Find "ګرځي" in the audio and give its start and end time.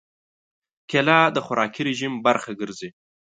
2.59-2.89